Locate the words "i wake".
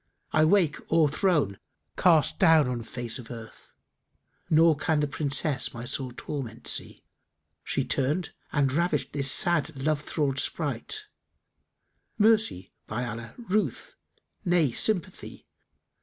0.31-0.77